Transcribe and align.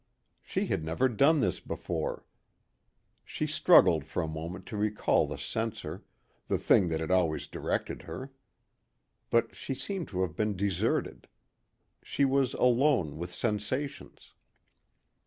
She 0.41 0.65
had 0.65 0.83
never 0.83 1.07
done 1.07 1.41
this 1.41 1.59
before. 1.59 2.25
She 3.23 3.45
struggled 3.45 4.03
for 4.03 4.23
a 4.23 4.27
moment 4.27 4.65
to 4.65 4.75
recall 4.75 5.27
the 5.27 5.37
censor 5.37 6.03
the 6.47 6.57
thing 6.57 6.87
that 6.87 6.99
had 6.99 7.11
always 7.11 7.45
directed 7.47 8.01
her. 8.01 8.31
But 9.29 9.55
she 9.55 9.75
seemed 9.75 10.07
to 10.07 10.23
have 10.23 10.35
been 10.35 10.55
deserted. 10.57 11.27
She 12.01 12.25
was 12.25 12.55
alone 12.55 13.17
with 13.19 13.31
sensations. 13.31 14.33